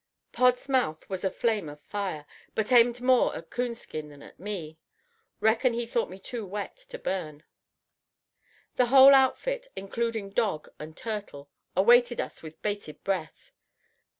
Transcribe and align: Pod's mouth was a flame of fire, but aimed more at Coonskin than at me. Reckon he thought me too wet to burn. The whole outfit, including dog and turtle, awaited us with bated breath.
Pod's 0.31 0.67
mouth 0.67 1.07
was 1.11 1.23
a 1.23 1.29
flame 1.29 1.69
of 1.69 1.79
fire, 1.79 2.25
but 2.55 2.71
aimed 2.71 3.01
more 3.01 3.35
at 3.35 3.51
Coonskin 3.51 4.09
than 4.09 4.23
at 4.23 4.39
me. 4.39 4.79
Reckon 5.39 5.73
he 5.73 5.85
thought 5.85 6.09
me 6.09 6.17
too 6.17 6.43
wet 6.43 6.75
to 6.89 6.97
burn. 6.97 7.43
The 8.77 8.87
whole 8.87 9.13
outfit, 9.13 9.67
including 9.75 10.31
dog 10.31 10.69
and 10.79 10.97
turtle, 10.97 11.51
awaited 11.77 12.19
us 12.19 12.41
with 12.41 12.59
bated 12.63 13.03
breath. 13.03 13.51